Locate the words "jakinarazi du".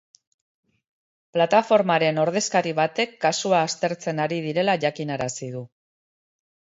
4.87-5.63